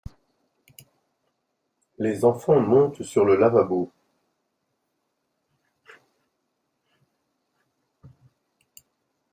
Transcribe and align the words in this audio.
les 1.99 2.25
enfants 2.25 2.59
montent 2.59 3.03
sur 3.03 3.23
le 3.23 3.35
lavabo 3.37 3.91